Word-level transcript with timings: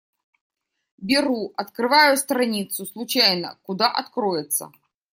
Беру, 0.97 1.53
открываю 1.57 2.17
страницу 2.17 2.87
случайно— 2.87 3.59
куда 3.61 3.87
откроется. 3.91 4.71